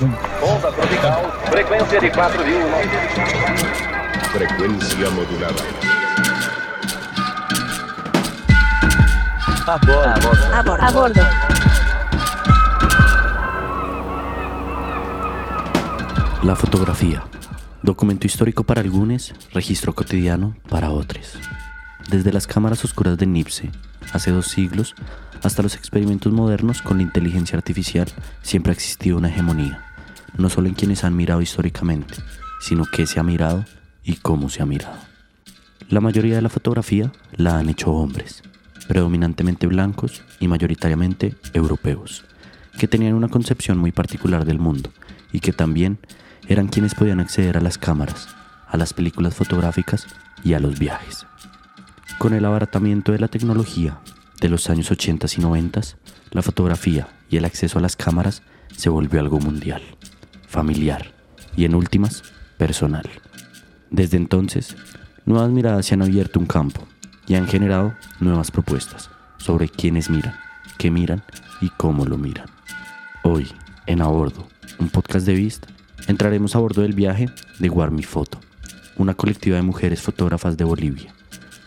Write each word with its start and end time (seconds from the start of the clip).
Onda 0.00 0.70
tropical, 0.70 1.32
frecuencia 1.50 2.00
de 2.00 2.12
4.000. 2.12 2.62
Frecuencia 4.32 5.10
modulada. 5.10 5.54
A 9.66 9.76
bordo. 9.84 10.54
A 10.54 10.62
bordo. 10.62 10.84
A 10.84 10.90
bordo. 10.92 11.20
La 16.44 16.54
fotografía. 16.54 17.24
Documento 17.82 18.28
histórico 18.28 18.62
para 18.62 18.80
algunos, 18.82 19.34
registro 19.52 19.96
cotidiano 19.96 20.54
para 20.68 20.90
otros. 20.90 21.36
Desde 22.08 22.32
las 22.32 22.46
cámaras 22.46 22.84
oscuras 22.84 23.18
de 23.18 23.26
Nipse, 23.26 23.72
hace 24.12 24.30
dos 24.30 24.46
siglos, 24.46 24.94
hasta 25.42 25.62
los 25.62 25.74
experimentos 25.74 26.32
modernos 26.32 26.82
con 26.82 26.98
la 26.98 27.02
inteligencia 27.02 27.56
artificial, 27.56 28.06
siempre 28.42 28.70
ha 28.70 28.74
existido 28.74 29.18
una 29.18 29.28
hegemonía, 29.28 29.87
no 30.36 30.50
solo 30.50 30.68
en 30.68 30.74
quienes 30.74 31.04
han 31.04 31.16
mirado 31.16 31.40
históricamente, 31.40 32.14
sino 32.60 32.84
qué 32.84 33.06
se 33.06 33.20
ha 33.20 33.22
mirado 33.22 33.64
y 34.04 34.16
cómo 34.16 34.48
se 34.48 34.62
ha 34.62 34.66
mirado. 34.66 34.96
La 35.88 36.00
mayoría 36.00 36.34
de 36.34 36.42
la 36.42 36.48
fotografía 36.48 37.12
la 37.36 37.58
han 37.58 37.68
hecho 37.68 37.92
hombres, 37.92 38.42
predominantemente 38.88 39.66
blancos 39.66 40.22
y 40.40 40.48
mayoritariamente 40.48 41.34
europeos, 41.54 42.24
que 42.78 42.88
tenían 42.88 43.14
una 43.14 43.28
concepción 43.28 43.78
muy 43.78 43.92
particular 43.92 44.44
del 44.44 44.58
mundo 44.58 44.90
y 45.32 45.40
que 45.40 45.52
también 45.52 45.98
eran 46.46 46.68
quienes 46.68 46.94
podían 46.94 47.20
acceder 47.20 47.56
a 47.56 47.60
las 47.60 47.78
cámaras, 47.78 48.28
a 48.66 48.76
las 48.76 48.92
películas 48.92 49.34
fotográficas 49.34 50.06
y 50.44 50.54
a 50.54 50.60
los 50.60 50.78
viajes. 50.78 51.26
Con 52.18 52.34
el 52.34 52.44
abaratamiento 52.44 53.12
de 53.12 53.18
la 53.18 53.28
tecnología 53.28 53.98
de 54.40 54.48
los 54.48 54.70
años 54.70 54.90
80 54.90 55.26
y 55.36 55.40
90, 55.40 55.80
la 56.30 56.42
fotografía 56.42 57.08
y 57.30 57.36
el 57.36 57.44
acceso 57.44 57.78
a 57.78 57.82
las 57.82 57.96
cámaras 57.96 58.42
se 58.76 58.88
volvió 58.88 59.20
algo 59.20 59.40
mundial, 59.40 59.82
familiar 60.48 61.12
y 61.56 61.64
en 61.64 61.74
últimas, 61.74 62.24
personal. 62.56 63.08
Desde 63.90 64.16
entonces, 64.16 64.76
nuevas 65.24 65.50
miradas 65.50 65.86
se 65.86 65.94
han 65.94 66.02
abierto 66.02 66.40
un 66.40 66.46
campo 66.46 66.86
y 67.28 67.36
han 67.36 67.46
generado 67.46 67.94
nuevas 68.18 68.50
propuestas 68.50 69.10
sobre 69.38 69.68
quiénes 69.68 70.10
miran, 70.10 70.34
qué 70.78 70.90
miran 70.90 71.22
y 71.60 71.68
cómo 71.68 72.04
lo 72.04 72.18
miran. 72.18 72.48
Hoy, 73.22 73.46
en 73.86 74.02
A 74.02 74.06
Bordo, 74.06 74.48
un 74.78 74.88
podcast 74.88 75.26
de 75.26 75.34
vista, 75.34 75.68
entraremos 76.08 76.56
a 76.56 76.58
bordo 76.58 76.82
del 76.82 76.94
viaje 76.94 77.28
de 77.60 77.70
Warmi 77.70 78.02
Foto, 78.02 78.40
una 78.96 79.14
colectiva 79.14 79.56
de 79.56 79.62
mujeres 79.62 80.02
fotógrafas 80.02 80.56
de 80.56 80.64
Bolivia 80.64 81.14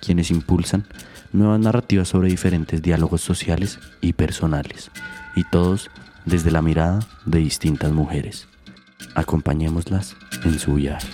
quienes 0.02 0.31
impulsan 0.31 0.86
nuevas 1.31 1.59
narrativas 1.61 2.09
sobre 2.09 2.30
diferentes 2.30 2.81
diálogos 2.81 3.22
sociales 3.22 3.80
y 4.02 4.13
personales, 4.13 4.91
y 5.36 5.45
todos 5.45 5.89
desde 6.25 6.52
la 6.52 6.61
mirada 6.61 7.00
de 7.25 7.39
distintas 7.39 7.94
mujeres. 7.94 8.47
Acompañémoslas 9.16 10.16
en 10.44 10.57
su 10.59 10.75
viaje. 10.75 11.07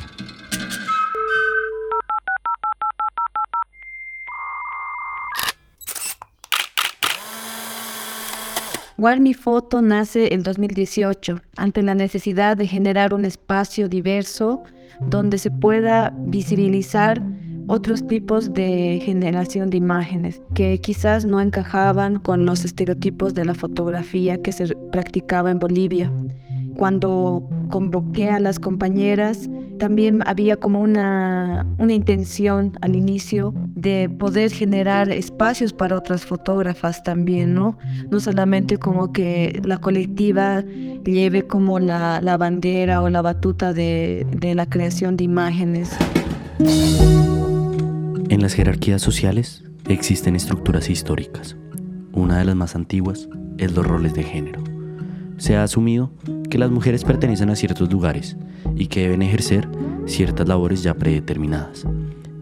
Warmi 8.98 9.36
Foto 9.36 9.84
nace 9.84 10.34
en 10.34 10.42
2018 10.42 11.40
ante 11.56 11.84
la 11.84 11.94
necesidad 11.94 12.58
de 12.58 12.66
generar 12.66 13.14
un 13.14 13.26
espacio 13.26 13.90
diverso 13.90 14.64
donde 15.00 15.38
se 15.38 15.52
pueda 15.52 16.12
visibilizar 16.18 17.22
otros 17.68 18.08
tipos 18.08 18.54
de 18.54 19.00
generación 19.04 19.70
de 19.70 19.78
imágenes 19.78 20.42
que 20.56 20.80
quizás 20.80 21.26
no 21.26 21.40
encajaban 21.42 22.18
con 22.18 22.46
los 22.48 22.66
estereotipos 22.66 23.36
de 23.36 23.46
la 23.46 23.54
fotografía 23.54 24.42
que 24.42 24.52
se 24.52 24.76
practicaba 24.92 25.52
en 25.52 25.60
Bolivia. 25.60 26.12
Cuando 26.78 27.44
convoqué 27.70 28.30
a 28.30 28.40
las 28.40 28.60
compañeras, 28.60 29.50
también 29.80 30.22
había 30.26 30.58
como 30.58 30.80
una, 30.80 31.66
una 31.80 31.94
intención 31.94 32.78
al 32.82 32.96
inicio 32.96 33.54
de 33.76 34.10
poder 34.10 34.52
generar 34.52 35.10
espacios 35.10 35.74
para 35.74 35.98
otras 35.98 36.26
fotógrafas 36.26 37.02
también, 37.04 37.56
¿no? 37.56 37.78
No 38.12 38.20
solamente 38.20 38.78
como 38.78 39.12
que 39.12 39.60
la 39.66 39.78
colectiva 39.78 40.64
lleve 41.04 41.48
como 41.48 41.80
la, 41.80 42.22
la 42.22 42.38
bandera 42.38 43.02
o 43.02 43.10
la 43.10 43.24
batuta 43.24 43.74
de, 43.74 44.28
de 44.32 44.54
la 44.54 44.68
creación 44.68 45.18
de 45.18 45.24
imágenes. 45.24 45.96
En 48.30 48.42
las 48.42 48.54
jerarquías 48.54 49.02
sociales 49.02 49.64
existen 49.88 50.36
estructuras 50.36 50.90
históricas. 50.92 51.56
Una 52.14 52.38
de 52.38 52.46
las 52.46 52.56
más 52.56 52.76
antiguas 52.76 53.30
es 53.58 53.74
los 53.74 53.86
roles 53.86 54.14
de 54.14 54.24
género. 54.24 54.77
Se 55.38 55.56
ha 55.56 55.64
asumido 55.64 56.12
que 56.50 56.58
las 56.58 56.72
mujeres 56.72 57.04
pertenecen 57.04 57.50
a 57.50 57.56
ciertos 57.56 57.92
lugares 57.92 58.38
y 58.76 58.88
que 58.88 59.02
deben 59.02 59.22
ejercer 59.22 59.68
ciertas 60.06 60.48
labores 60.48 60.84
ya 60.84 60.94
predeterminadas. 60.96 61.86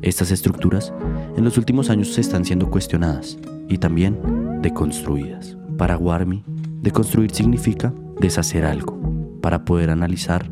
Estas 0.02 0.32
estructuras 0.32 0.94
en 1.36 1.44
los 1.44 1.58
últimos 1.58 1.90
años 1.90 2.18
están 2.18 2.46
siendo 2.46 2.70
cuestionadas 2.70 3.38
y 3.68 3.78
también 3.78 4.62
deconstruidas. 4.62 5.58
Para 5.78 5.98
Warmi, 5.98 6.44
deconstruir 6.82 7.32
significa 7.32 7.94
deshacer 8.20 8.66
algo 8.66 9.00
para 9.42 9.66
poder 9.66 9.90
analizar 9.90 10.48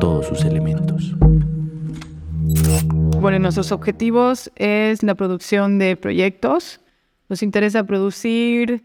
todos 0.00 0.26
sus 0.26 0.44
elementos. 0.44 1.14
Bueno, 3.20 3.38
nuestros 3.38 3.70
objetivos 3.70 4.50
es 4.56 5.02
la 5.02 5.14
producción 5.14 5.78
de 5.78 5.96
proyectos. 5.96 6.80
Nos 7.28 7.42
interesa 7.42 7.84
producir 7.84 8.84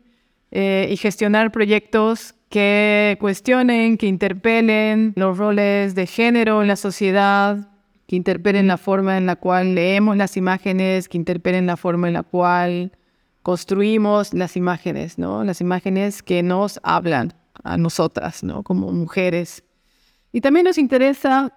eh, 0.51 0.87
y 0.91 0.97
gestionar 0.97 1.51
proyectos 1.51 2.35
que 2.49 3.17
cuestionen, 3.19 3.97
que 3.97 4.07
interpelen 4.07 5.13
los 5.15 5.37
roles 5.37 5.95
de 5.95 6.07
género 6.07 6.61
en 6.61 6.67
la 6.67 6.75
sociedad, 6.75 7.69
que 8.07 8.15
interpelen 8.15 8.67
la 8.67 8.77
forma 8.77 9.17
en 9.17 9.25
la 9.25 9.35
cual 9.35 9.75
leemos 9.75 10.15
las 10.15 10.37
imágenes, 10.37 11.09
que 11.09 11.17
interpelen 11.17 11.65
la 11.65 11.77
forma 11.77 12.07
en 12.07 12.13
la 12.13 12.23
cual 12.23 12.91
construimos 13.43 14.33
las 14.33 14.55
imágenes, 14.55 15.17
¿no? 15.17 15.43
Las 15.43 15.61
imágenes 15.61 16.23
que 16.23 16.41
nos 16.43 16.79
hablan 16.83 17.33
a 17.63 17.77
nosotras, 17.77 18.43
¿no? 18.43 18.63
Como 18.63 18.91
mujeres. 18.91 19.63
Y 20.31 20.41
también 20.41 20.65
nos 20.65 20.77
interesa 20.77 21.53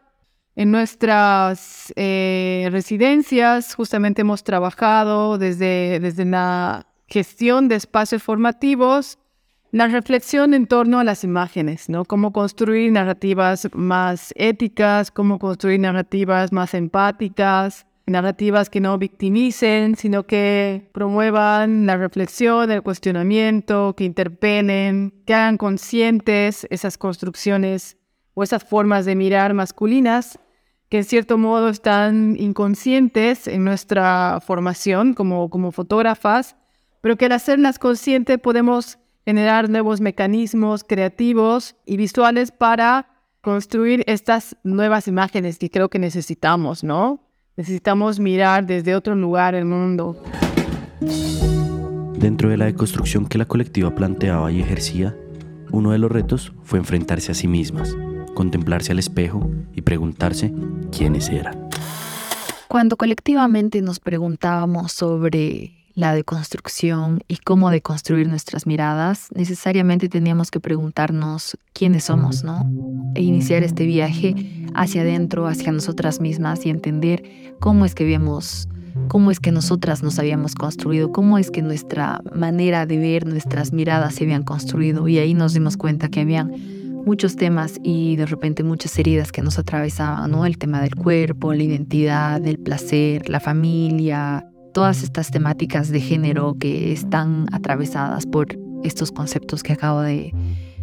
en 0.56 0.72
nuestras 0.72 1.92
eh, 1.96 2.68
residencias 2.72 3.74
justamente 3.74 4.22
hemos 4.22 4.42
trabajado 4.42 5.38
desde, 5.38 6.00
desde 6.00 6.24
la 6.24 6.86
gestión 7.06 7.68
de 7.68 7.76
espacios 7.76 8.22
formativos, 8.22 9.18
la 9.72 9.86
reflexión 9.86 10.54
en 10.54 10.66
torno 10.66 10.98
a 10.98 11.04
las 11.04 11.24
imágenes, 11.24 11.88
¿no? 11.88 12.04
Cómo 12.04 12.32
construir 12.32 12.90
narrativas 12.90 13.68
más 13.72 14.32
éticas, 14.36 15.10
cómo 15.10 15.38
construir 15.38 15.80
narrativas 15.80 16.52
más 16.52 16.74
empáticas, 16.74 17.86
narrativas 18.06 18.68
que 18.68 18.80
no 18.80 18.98
victimicen, 18.98 19.96
sino 19.96 20.26
que 20.26 20.88
promuevan 20.92 21.86
la 21.86 21.96
reflexión, 21.96 22.70
el 22.70 22.82
cuestionamiento, 22.82 23.94
que 23.96 24.04
interpelen, 24.04 25.14
que 25.24 25.34
hagan 25.34 25.56
conscientes 25.56 26.66
esas 26.70 26.98
construcciones 26.98 27.96
o 28.34 28.42
esas 28.42 28.64
formas 28.64 29.04
de 29.04 29.14
mirar 29.14 29.54
masculinas 29.54 30.38
que 30.90 30.98
en 30.98 31.04
cierto 31.04 31.38
modo 31.38 31.68
están 31.68 32.34
inconscientes 32.36 33.46
en 33.46 33.64
nuestra 33.64 34.40
formación 34.44 35.14
como, 35.14 35.48
como 35.48 35.70
fotógrafas, 35.70 36.56
pero 37.00 37.16
que 37.16 37.26
al 37.26 37.32
hacerlas 37.32 37.78
conscientes 37.78 38.38
podemos 38.38 38.98
generar 39.30 39.70
nuevos 39.70 40.00
mecanismos 40.00 40.82
creativos 40.82 41.76
y 41.86 41.96
visuales 41.96 42.50
para 42.50 43.06
construir 43.40 44.02
estas 44.08 44.56
nuevas 44.64 45.06
imágenes 45.06 45.56
que 45.56 45.70
creo 45.70 45.88
que 45.88 46.00
necesitamos, 46.00 46.82
¿no? 46.82 47.20
Necesitamos 47.56 48.18
mirar 48.18 48.66
desde 48.66 48.96
otro 48.96 49.14
lugar 49.14 49.54
el 49.54 49.66
mundo. 49.66 50.20
Dentro 52.18 52.48
de 52.48 52.56
la 52.56 52.64
deconstrucción 52.64 53.28
que 53.28 53.38
la 53.38 53.44
colectiva 53.44 53.94
planteaba 53.94 54.50
y 54.50 54.62
ejercía, 54.62 55.16
uno 55.70 55.92
de 55.92 55.98
los 55.98 56.10
retos 56.10 56.52
fue 56.64 56.80
enfrentarse 56.80 57.30
a 57.30 57.36
sí 57.36 57.46
mismas, 57.46 57.96
contemplarse 58.34 58.90
al 58.90 58.98
espejo 58.98 59.48
y 59.72 59.82
preguntarse 59.82 60.52
quiénes 60.90 61.28
eran. 61.28 61.68
Cuando 62.66 62.96
colectivamente 62.96 63.80
nos 63.80 64.00
preguntábamos 64.00 64.90
sobre 64.90 65.79
la 65.94 66.14
deconstrucción 66.14 67.20
y 67.28 67.36
cómo 67.38 67.70
deconstruir 67.70 68.28
nuestras 68.28 68.66
miradas, 68.66 69.28
necesariamente 69.34 70.08
teníamos 70.08 70.50
que 70.50 70.60
preguntarnos 70.60 71.56
quiénes 71.72 72.04
somos, 72.04 72.44
¿no? 72.44 72.70
E 73.14 73.22
iniciar 73.22 73.62
este 73.62 73.86
viaje 73.86 74.66
hacia 74.74 75.02
adentro, 75.02 75.46
hacia 75.46 75.72
nosotras 75.72 76.20
mismas 76.20 76.64
y 76.64 76.70
entender 76.70 77.56
cómo 77.60 77.84
es 77.84 77.94
que 77.94 78.04
habíamos, 78.04 78.68
cómo 79.08 79.30
es 79.30 79.40
que 79.40 79.52
nosotras 79.52 80.02
nos 80.02 80.18
habíamos 80.18 80.54
construido, 80.54 81.12
cómo 81.12 81.38
es 81.38 81.50
que 81.50 81.62
nuestra 81.62 82.20
manera 82.34 82.86
de 82.86 82.98
ver, 82.98 83.26
nuestras 83.26 83.72
miradas 83.72 84.14
se 84.14 84.24
habían 84.24 84.44
construido 84.44 85.08
y 85.08 85.18
ahí 85.18 85.34
nos 85.34 85.54
dimos 85.54 85.76
cuenta 85.76 86.08
que 86.08 86.20
habían 86.20 86.54
muchos 87.04 87.36
temas 87.36 87.80
y 87.82 88.16
de 88.16 88.26
repente 88.26 88.62
muchas 88.62 88.98
heridas 88.98 89.32
que 89.32 89.42
nos 89.42 89.58
atravesaban, 89.58 90.30
¿no? 90.30 90.46
El 90.46 90.58
tema 90.58 90.80
del 90.80 90.94
cuerpo, 90.94 91.54
la 91.54 91.62
identidad, 91.62 92.46
el 92.46 92.58
placer, 92.58 93.28
la 93.28 93.40
familia, 93.40 94.46
todas 94.72 95.02
estas 95.02 95.30
temáticas 95.30 95.90
de 95.90 96.00
género 96.00 96.56
que 96.58 96.92
están 96.92 97.46
atravesadas 97.52 98.26
por 98.26 98.58
estos 98.84 99.12
conceptos 99.12 99.62
que 99.62 99.72
acabo 99.72 100.00
de 100.00 100.32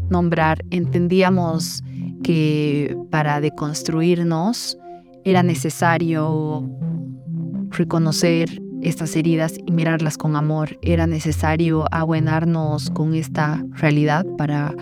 nombrar. 0.10 0.64
Entendíamos 0.72 1.84
que 2.24 2.98
para 3.10 3.42
deconstruirnos 3.42 4.78
era 5.24 5.44
necesario 5.44 6.70
reconocer 7.72 8.62
estas 8.82 9.16
heridas 9.16 9.56
y 9.66 9.72
mirarlas 9.72 10.18
con 10.18 10.36
amor. 10.36 10.78
Era 10.82 11.08
necesario 11.08 11.86
abuenarnos 11.92 12.90
con 12.90 13.14
esta 13.14 13.64
realidad 13.72 14.26
para 14.38 14.74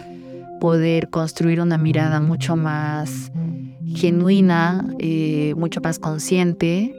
poder 0.60 1.10
construir 1.10 1.62
una 1.62 1.78
mirada 1.78 2.20
mucho 2.22 2.56
más 2.56 3.32
genuina, 3.86 4.86
eh, 5.00 5.54
mucho 5.58 5.82
más 5.82 6.00
consciente, 6.00 6.96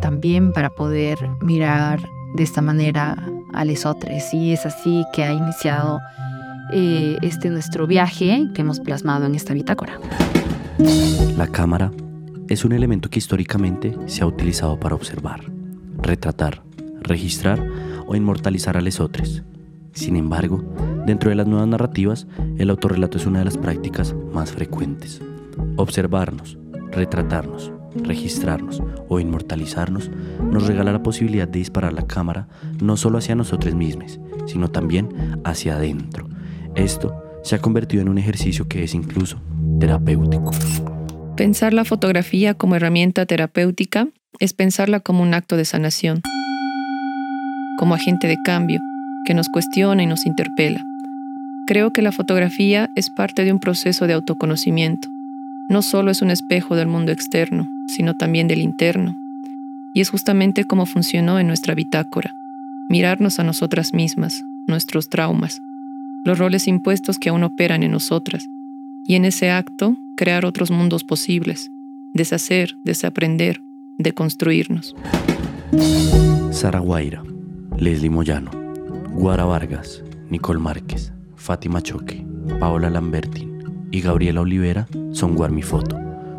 también 0.00 0.52
para 0.52 0.70
poder 0.70 1.18
mirar 1.40 2.00
de 2.34 2.42
esta 2.42 2.62
manera 2.62 3.16
a 3.52 3.64
lesotres. 3.64 4.32
Y 4.34 4.52
es 4.52 4.66
así 4.66 5.04
que 5.12 5.24
ha 5.24 5.32
iniciado 5.32 6.00
eh, 6.72 7.18
este 7.22 7.50
nuestro 7.50 7.86
viaje 7.86 8.48
que 8.54 8.62
hemos 8.62 8.80
plasmado 8.80 9.26
en 9.26 9.34
esta 9.34 9.54
bitácora. 9.54 9.98
La 11.36 11.46
cámara 11.46 11.92
es 12.48 12.64
un 12.64 12.72
elemento 12.72 13.08
que 13.08 13.18
históricamente 13.18 13.96
se 14.06 14.22
ha 14.22 14.26
utilizado 14.26 14.78
para 14.78 14.94
observar, 14.94 15.40
retratar, 15.98 16.62
registrar 17.00 17.64
o 18.06 18.16
inmortalizar 18.16 18.76
a 18.76 18.80
lesotres. 18.80 19.42
Sin 19.92 20.16
embargo, 20.16 20.64
dentro 21.06 21.30
de 21.30 21.36
las 21.36 21.46
nuevas 21.46 21.68
narrativas, 21.68 22.26
el 22.58 22.70
autorrelato 22.70 23.18
es 23.18 23.26
una 23.26 23.38
de 23.38 23.44
las 23.44 23.56
prácticas 23.56 24.14
más 24.32 24.50
frecuentes. 24.50 25.22
Observarnos, 25.76 26.58
retratarnos, 26.90 27.72
registrarnos 28.02 28.82
o 29.08 29.20
inmortalizarnos 29.20 30.10
nos 30.42 30.66
regala 30.66 30.92
la 30.92 31.02
posibilidad 31.02 31.48
de 31.48 31.58
disparar 31.58 31.92
la 31.92 32.06
cámara 32.06 32.48
no 32.80 32.96
solo 32.96 33.18
hacia 33.18 33.34
nosotros 33.34 33.74
mismos, 33.74 34.20
sino 34.46 34.70
también 34.70 35.08
hacia 35.44 35.76
adentro. 35.76 36.28
Esto 36.74 37.14
se 37.42 37.54
ha 37.54 37.60
convertido 37.60 38.02
en 38.02 38.08
un 38.08 38.18
ejercicio 38.18 38.68
que 38.68 38.82
es 38.82 38.94
incluso 38.94 39.40
terapéutico. 39.78 40.50
Pensar 41.36 41.74
la 41.74 41.84
fotografía 41.84 42.54
como 42.54 42.76
herramienta 42.76 43.26
terapéutica 43.26 44.08
es 44.38 44.54
pensarla 44.54 45.00
como 45.00 45.22
un 45.22 45.34
acto 45.34 45.56
de 45.56 45.64
sanación, 45.64 46.22
como 47.78 47.94
agente 47.94 48.26
de 48.26 48.38
cambio 48.44 48.80
que 49.24 49.34
nos 49.34 49.48
cuestiona 49.48 50.02
y 50.02 50.06
nos 50.06 50.26
interpela. 50.26 50.84
Creo 51.66 51.92
que 51.92 52.02
la 52.02 52.12
fotografía 52.12 52.90
es 52.94 53.10
parte 53.10 53.44
de 53.44 53.52
un 53.52 53.58
proceso 53.58 54.06
de 54.06 54.12
autoconocimiento. 54.12 55.08
No 55.66 55.80
solo 55.80 56.10
es 56.10 56.20
un 56.20 56.30
espejo 56.30 56.76
del 56.76 56.88
mundo 56.88 57.10
externo, 57.10 57.70
sino 57.86 58.14
también 58.14 58.48
del 58.48 58.60
interno. 58.60 59.16
Y 59.94 60.02
es 60.02 60.10
justamente 60.10 60.64
como 60.64 60.84
funcionó 60.84 61.38
en 61.38 61.46
nuestra 61.46 61.74
bitácora. 61.74 62.34
Mirarnos 62.88 63.38
a 63.38 63.44
nosotras 63.44 63.94
mismas, 63.94 64.44
nuestros 64.66 65.08
traumas, 65.08 65.62
los 66.22 66.38
roles 66.38 66.68
impuestos 66.68 67.18
que 67.18 67.30
aún 67.30 67.44
operan 67.44 67.82
en 67.82 67.92
nosotras, 67.92 68.50
y 69.06 69.14
en 69.14 69.24
ese 69.24 69.50
acto 69.50 69.96
crear 70.16 70.44
otros 70.44 70.70
mundos 70.70 71.02
posibles, 71.02 71.70
deshacer, 72.12 72.76
desaprender, 72.84 73.62
deconstruirnos. 73.98 74.94
Sara 76.50 76.80
Guaira, 76.80 77.22
Leslie 77.78 78.10
Moyano, 78.10 78.50
Guara 79.12 79.44
Vargas, 79.44 80.02
Nicole 80.28 80.60
Márquez, 80.60 81.12
Fátima 81.36 81.80
Choque, 81.80 82.24
Paola 82.60 82.90
Lambertin 82.90 83.53
y 83.94 84.00
Gabriela 84.00 84.40
Olivera 84.40 84.88
son 85.12 85.36
Guarmifoto, 85.36 85.96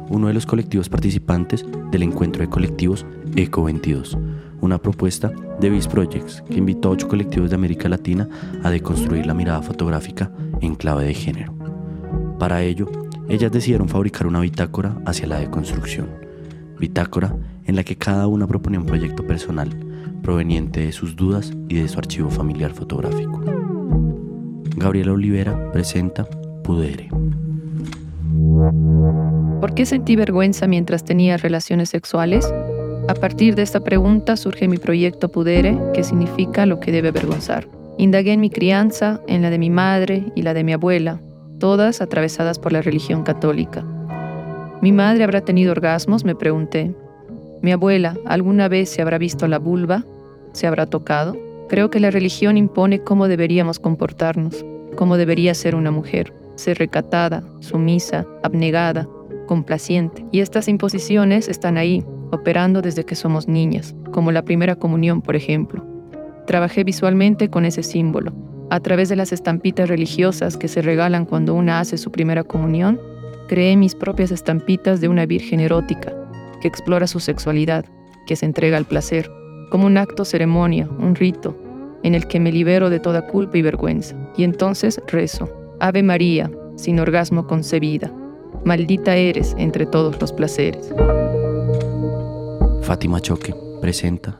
uno 0.09 0.27
de 0.27 0.33
los 0.33 0.45
colectivos 0.45 0.89
participantes 0.89 1.65
del 1.89 2.03
encuentro 2.03 2.41
de 2.41 2.49
colectivos 2.49 3.05
ECO 3.33 3.63
22, 3.63 4.17
una 4.59 4.77
propuesta 4.77 5.31
de 5.61 5.69
Viz 5.69 5.87
Projects 5.87 6.43
que 6.49 6.57
invitó 6.57 6.89
a 6.89 6.91
ocho 6.91 7.07
colectivos 7.07 7.49
de 7.49 7.55
América 7.55 7.87
Latina 7.87 8.27
a 8.61 8.69
deconstruir 8.69 9.25
la 9.25 9.33
mirada 9.33 9.61
fotográfica 9.61 10.29
en 10.59 10.75
clave 10.75 11.05
de 11.05 11.13
género. 11.13 11.53
Para 12.39 12.61
ello, 12.61 12.91
ellas 13.29 13.53
decidieron 13.53 13.87
fabricar 13.87 14.27
una 14.27 14.41
bitácora 14.41 14.97
hacia 15.05 15.25
la 15.25 15.39
deconstrucción, 15.39 16.09
bitácora 16.77 17.37
en 17.63 17.77
la 17.77 17.85
que 17.85 17.95
cada 17.95 18.27
una 18.27 18.47
proponía 18.47 18.81
un 18.81 18.85
proyecto 18.85 19.25
personal 19.25 19.69
proveniente 20.21 20.81
de 20.81 20.91
sus 20.91 21.15
dudas 21.15 21.53
y 21.69 21.75
de 21.75 21.87
su 21.87 21.99
archivo 21.99 22.29
familiar 22.29 22.73
fotográfico. 22.73 23.41
Gabriela 24.75 25.13
Olivera 25.13 25.71
presenta 25.71 26.27
Pudere. 26.65 27.09
¿Por 29.61 29.73
qué 29.73 29.85
sentí 29.85 30.15
vergüenza 30.15 30.67
mientras 30.67 31.03
tenía 31.03 31.37
relaciones 31.37 31.89
sexuales? 31.89 32.51
A 33.07 33.13
partir 33.13 33.55
de 33.55 33.61
esta 33.61 33.79
pregunta 33.79 34.35
surge 34.37 34.67
mi 34.67 34.77
proyecto 34.77 35.29
Pudere, 35.29 35.77
que 35.93 36.03
significa 36.03 36.65
lo 36.65 36.79
que 36.79 36.91
debe 36.91 37.09
avergonzar. 37.09 37.67
Indagué 37.97 38.33
en 38.33 38.41
mi 38.41 38.49
crianza, 38.49 39.21
en 39.27 39.41
la 39.41 39.49
de 39.49 39.59
mi 39.59 39.69
madre 39.69 40.25
y 40.35 40.41
la 40.41 40.53
de 40.53 40.63
mi 40.63 40.73
abuela, 40.73 41.21
todas 41.59 42.01
atravesadas 42.01 42.59
por 42.59 42.73
la 42.73 42.81
religión 42.81 43.23
católica. 43.23 43.85
¿Mi 44.81 44.91
madre 44.91 45.23
habrá 45.23 45.41
tenido 45.41 45.71
orgasmos? 45.71 46.25
Me 46.25 46.35
pregunté. 46.35 46.93
¿Mi 47.61 47.71
abuela 47.71 48.17
alguna 48.25 48.67
vez 48.67 48.89
se 48.89 49.01
habrá 49.01 49.17
visto 49.17 49.47
la 49.47 49.59
vulva? 49.59 50.03
¿Se 50.51 50.67
habrá 50.67 50.85
tocado? 50.85 51.37
Creo 51.69 51.89
que 51.89 51.99
la 51.99 52.11
religión 52.11 52.57
impone 52.57 52.99
cómo 52.99 53.27
deberíamos 53.27 53.79
comportarnos, 53.79 54.65
cómo 54.95 55.17
debería 55.17 55.53
ser 55.53 55.75
una 55.75 55.91
mujer, 55.91 56.33
ser 56.55 56.77
recatada, 56.77 57.43
sumisa, 57.59 58.25
abnegada, 58.43 59.07
complaciente. 59.47 60.25
Y 60.31 60.39
estas 60.39 60.67
imposiciones 60.67 61.47
están 61.47 61.77
ahí, 61.77 62.03
operando 62.31 62.81
desde 62.81 63.05
que 63.05 63.15
somos 63.15 63.47
niñas, 63.47 63.95
como 64.11 64.31
la 64.31 64.43
primera 64.43 64.75
comunión, 64.75 65.21
por 65.21 65.35
ejemplo. 65.35 65.85
Trabajé 66.47 66.83
visualmente 66.83 67.49
con 67.49 67.65
ese 67.65 67.83
símbolo, 67.83 68.33
a 68.69 68.79
través 68.79 69.09
de 69.09 69.15
las 69.15 69.31
estampitas 69.31 69.89
religiosas 69.89 70.57
que 70.57 70.67
se 70.67 70.81
regalan 70.81 71.25
cuando 71.25 71.53
una 71.53 71.79
hace 71.79 71.97
su 71.97 72.11
primera 72.11 72.43
comunión, 72.43 72.99
creé 73.47 73.75
mis 73.77 73.95
propias 73.95 74.31
estampitas 74.31 75.01
de 75.01 75.07
una 75.07 75.25
virgen 75.25 75.59
erótica 75.59 76.13
que 76.61 76.67
explora 76.67 77.07
su 77.07 77.19
sexualidad, 77.19 77.85
que 78.25 78.35
se 78.35 78.45
entrega 78.45 78.77
al 78.77 78.85
placer, 78.85 79.29
como 79.69 79.85
un 79.85 79.97
acto 79.97 80.25
ceremonia, 80.25 80.89
un 80.99 81.15
rito, 81.15 81.55
en 82.03 82.15
el 82.15 82.27
que 82.27 82.39
me 82.39 82.51
libero 82.51 82.89
de 82.89 82.99
toda 82.99 83.27
culpa 83.27 83.57
y 83.57 83.61
vergüenza. 83.61 84.15
Y 84.37 84.43
entonces 84.43 85.01
rezo, 85.07 85.49
Ave 85.85 86.01
María, 86.01 86.49
sin 86.77 86.99
orgasmo 86.99 87.45
concebida, 87.45 88.11
maldita 88.63 89.17
eres 89.17 89.53
entre 89.59 89.85
todos 89.85 90.19
los 90.19 90.33
placeres. 90.33 90.91
Fátima 92.81 93.21
Choque 93.21 93.53
presenta 93.81 94.39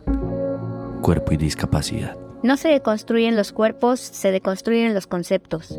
Cuerpo 1.04 1.34
y 1.34 1.38
Discapacidad. 1.38 2.18
No 2.42 2.58
se 2.58 2.70
deconstruyen 2.70 3.36
los 3.36 3.52
cuerpos, 3.52 4.00
se 4.00 4.32
deconstruyen 4.32 4.96
los 4.96 5.06
conceptos. 5.06 5.78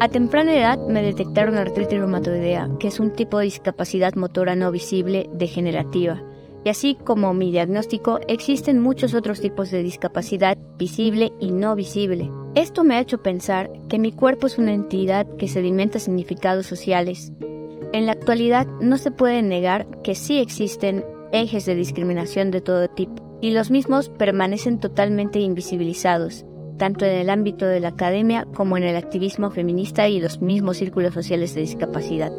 A 0.00 0.08
temprana 0.08 0.56
edad 0.56 0.78
me 0.88 1.02
detectaron 1.02 1.58
artritis 1.58 1.98
reumatoidea, 1.98 2.70
que 2.80 2.88
es 2.88 3.00
un 3.00 3.10
tipo 3.12 3.36
de 3.36 3.44
discapacidad 3.44 4.14
motora 4.14 4.56
no 4.56 4.72
visible 4.72 5.28
degenerativa. 5.34 6.22
Y 6.64 6.70
así 6.70 6.94
como 6.94 7.34
mi 7.34 7.50
diagnóstico, 7.50 8.18
existen 8.28 8.80
muchos 8.80 9.12
otros 9.12 9.42
tipos 9.42 9.70
de 9.70 9.82
discapacidad 9.82 10.56
visible 10.78 11.32
y 11.38 11.50
no 11.50 11.76
visible. 11.76 12.30
Esto 12.56 12.82
me 12.82 12.96
ha 12.96 13.00
hecho 13.00 13.22
pensar 13.22 13.70
que 13.88 14.00
mi 14.00 14.10
cuerpo 14.10 14.48
es 14.48 14.58
una 14.58 14.74
entidad 14.74 15.24
que 15.36 15.46
sedimenta 15.46 16.00
significados 16.00 16.66
sociales. 16.66 17.32
En 17.92 18.06
la 18.06 18.12
actualidad 18.12 18.66
no 18.80 18.98
se 18.98 19.12
puede 19.12 19.40
negar 19.42 19.86
que 20.02 20.16
sí 20.16 20.38
existen 20.38 21.04
ejes 21.30 21.64
de 21.64 21.76
discriminación 21.76 22.50
de 22.50 22.60
todo 22.60 22.88
tipo 22.88 23.38
y 23.40 23.52
los 23.52 23.70
mismos 23.70 24.08
permanecen 24.08 24.80
totalmente 24.80 25.38
invisibilizados, 25.38 26.44
tanto 26.76 27.04
en 27.04 27.12
el 27.12 27.30
ámbito 27.30 27.66
de 27.66 27.78
la 27.78 27.88
academia 27.88 28.48
como 28.52 28.76
en 28.76 28.82
el 28.82 28.96
activismo 28.96 29.50
feminista 29.50 30.08
y 30.08 30.20
los 30.20 30.40
mismos 30.40 30.78
círculos 30.78 31.14
sociales 31.14 31.54
de 31.54 31.60
discapacidad. 31.60 32.32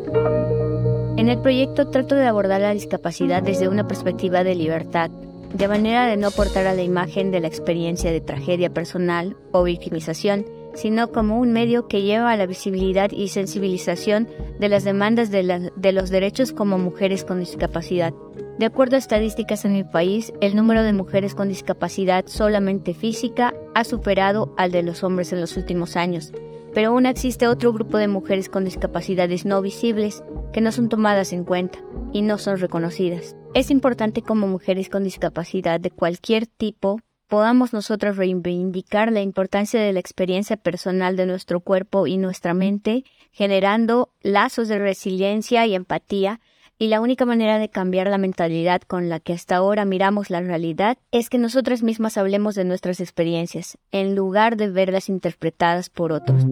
En 1.15 1.29
el 1.29 1.39
proyecto 1.39 1.87
trato 1.87 2.15
de 2.15 2.27
abordar 2.27 2.59
la 2.59 2.73
discapacidad 2.73 3.43
desde 3.43 3.69
una 3.69 3.87
perspectiva 3.87 4.43
de 4.43 4.55
libertad, 4.55 5.09
de 5.53 5.67
manera 5.67 6.07
de 6.07 6.17
no 6.17 6.27
aportar 6.27 6.67
a 6.67 6.73
la 6.73 6.83
imagen 6.83 7.31
de 7.31 7.39
la 7.39 7.47
experiencia 7.47 8.11
de 8.11 8.21
tragedia 8.21 8.73
personal 8.73 9.35
o 9.51 9.63
victimización, 9.63 10.45
sino 10.73 11.11
como 11.11 11.39
un 11.39 11.51
medio 11.51 11.87
que 11.87 12.01
lleva 12.01 12.31
a 12.31 12.37
la 12.37 12.45
visibilidad 12.45 13.11
y 13.11 13.27
sensibilización 13.27 14.29
de 14.59 14.69
las 14.69 14.83
demandas 14.83 15.29
de, 15.31 15.71
de 15.75 15.91
los 15.91 16.09
derechos 16.09 16.53
como 16.53 16.77
mujeres 16.77 17.25
con 17.25 17.39
discapacidad, 17.39 18.13
de 18.61 18.67
acuerdo 18.67 18.95
a 18.95 18.99
estadísticas 18.99 19.65
en 19.65 19.73
mi 19.73 19.83
país, 19.83 20.33
el 20.39 20.55
número 20.55 20.83
de 20.83 20.93
mujeres 20.93 21.33
con 21.33 21.49
discapacidad 21.49 22.25
solamente 22.27 22.93
física 22.93 23.55
ha 23.73 23.83
superado 23.83 24.53
al 24.55 24.71
de 24.71 24.83
los 24.83 25.03
hombres 25.03 25.33
en 25.33 25.41
los 25.41 25.57
últimos 25.57 25.95
años, 25.95 26.31
pero 26.71 26.89
aún 26.89 27.07
existe 27.07 27.47
otro 27.47 27.73
grupo 27.73 27.97
de 27.97 28.07
mujeres 28.07 28.49
con 28.49 28.63
discapacidades 28.63 29.45
no 29.45 29.61
visibles 29.61 30.23
que 30.53 30.61
no 30.61 30.71
son 30.71 30.89
tomadas 30.89 31.33
en 31.33 31.43
cuenta 31.43 31.79
y 32.13 32.21
no 32.21 32.37
son 32.37 32.59
reconocidas. 32.59 33.35
Es 33.53 33.69
importante 33.69 34.21
como 34.21 34.47
mujeres 34.47 34.87
con 34.87 35.03
discapacidad 35.03 35.79
de 35.79 35.91
cualquier 35.91 36.47
tipo 36.47 37.01
podamos 37.27 37.71
nosotros 37.71 38.17
reivindicar 38.17 39.11
la 39.11 39.21
importancia 39.21 39.81
de 39.81 39.93
la 39.93 39.99
experiencia 39.99 40.57
personal 40.57 41.15
de 41.15 41.25
nuestro 41.25 41.61
cuerpo 41.61 42.05
y 42.05 42.17
nuestra 42.17 42.53
mente, 42.53 43.05
generando 43.31 44.09
lazos 44.21 44.67
de 44.67 44.79
resiliencia 44.79 45.65
y 45.65 45.75
empatía 45.75 46.41
y 46.77 46.87
la 46.87 46.99
única 46.99 47.25
manera 47.25 47.57
de 47.57 47.69
cambiar 47.69 48.07
la 48.07 48.17
mentalidad 48.17 48.81
con 48.81 49.07
la 49.07 49.19
que 49.19 49.33
hasta 49.33 49.55
ahora 49.55 49.85
miramos 49.85 50.29
la 50.29 50.41
realidad 50.41 50.97
es 51.11 51.29
que 51.29 51.37
nosotras 51.37 51.83
mismas 51.83 52.17
hablemos 52.17 52.55
de 52.55 52.65
nuestras 52.65 52.99
experiencias, 52.99 53.77
en 53.91 54.15
lugar 54.15 54.57
de 54.57 54.69
verlas 54.69 55.07
interpretadas 55.07 55.89
por 55.89 56.11
otros. 56.11 56.45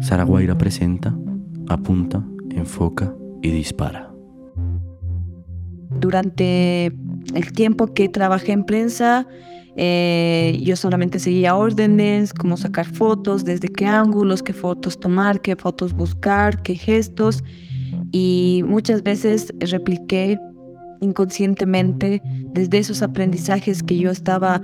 Sara 0.00 0.24
Guaira 0.24 0.56
presenta, 0.56 1.14
apunta, 1.68 2.24
enfoca 2.50 3.14
y 3.42 3.50
dispara. 3.50 4.09
Durante 6.00 6.86
el 7.34 7.52
tiempo 7.54 7.92
que 7.94 8.08
trabajé 8.08 8.52
en 8.52 8.64
prensa, 8.64 9.26
eh, 9.76 10.58
yo 10.62 10.76
solamente 10.76 11.18
seguía 11.18 11.54
órdenes, 11.54 12.32
cómo 12.32 12.56
sacar 12.56 12.86
fotos, 12.86 13.44
desde 13.44 13.68
qué 13.68 13.86
ángulos, 13.86 14.42
qué 14.42 14.52
fotos 14.52 14.98
tomar, 14.98 15.40
qué 15.40 15.56
fotos 15.56 15.92
buscar, 15.92 16.62
qué 16.62 16.74
gestos. 16.74 17.44
Y 18.12 18.62
muchas 18.66 19.02
veces 19.02 19.54
repliqué 19.60 20.38
inconscientemente 21.00 22.20
desde 22.52 22.78
esos 22.78 23.02
aprendizajes 23.02 23.82
que 23.82 23.98
yo 23.98 24.10
estaba 24.10 24.60